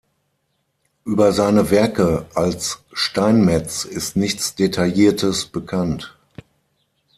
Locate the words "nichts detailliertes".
4.15-5.45